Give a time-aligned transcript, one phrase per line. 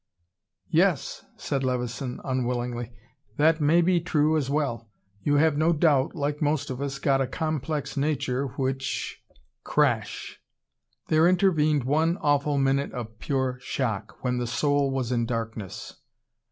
[0.71, 2.91] "Yes," said Levison unwillingly.
[3.37, 4.89] "That may be true as well.
[5.21, 9.21] You have no doubt, like most of us, got a complex nature which"
[9.63, 10.41] C R A S H!
[11.09, 15.97] There intervened one awful minute of pure shock, when the soul was in darkness.